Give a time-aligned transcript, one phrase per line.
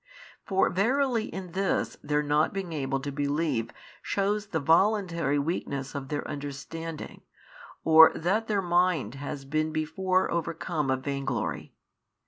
[0.47, 3.69] for verily in this their not being able to believe
[4.01, 7.21] shews the voluntary weakness of their understanding
[7.83, 11.75] or that their mind has been before overcome of vainglory.